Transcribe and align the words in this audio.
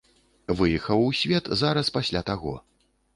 Выехаў 0.61 1.03
у 1.09 1.11
свет 1.19 1.49
зараз 1.63 1.91
пасля 1.99 2.25
таго. 2.31 2.55